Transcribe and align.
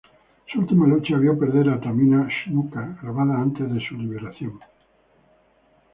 Su 0.51 0.57
última 0.57 0.87
lucha 0.87 1.15
vio 1.19 1.37
perder 1.37 1.69
a 1.69 1.79
Tamina 1.79 2.27
Snuka, 2.43 2.97
grabada 3.03 3.39
antes 3.39 3.71
de 3.71 3.79
su 3.87 3.95
liberación. 3.95 4.59